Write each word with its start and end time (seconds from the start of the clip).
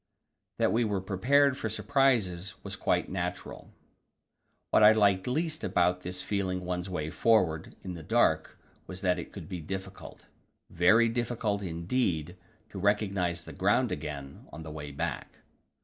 That 0.57 0.71
we 0.73 0.83
were 0.83 0.99
prepared 0.99 1.55
for 1.59 1.69
surprises 1.69 2.55
was 2.63 2.75
perhaps 2.75 2.83
quite 2.83 3.09
natural. 3.09 3.71
What 4.71 4.81
I 4.81 4.93
liked 4.93 5.27
least 5.27 5.63
about 5.63 6.01
this 6.01 6.23
feeling 6.23 6.65
one's 6.65 6.89
way 6.89 7.11
forward 7.11 7.75
in 7.83 7.93
the 7.93 8.01
dark 8.01 8.57
was 8.87 9.01
that 9.01 9.19
it 9.19 9.35
would 9.35 9.47
be 9.47 9.61
difficult 9.61 10.25
very 10.71 11.07
difficult 11.07 11.61
indeed 11.61 12.35
to 12.71 12.79
recognize 12.79 13.43
the 13.43 13.53
ground 13.53 13.91
again 13.91 14.47
on 14.51 14.63
the 14.63 14.71
way 14.71 14.89
back. 14.91 15.37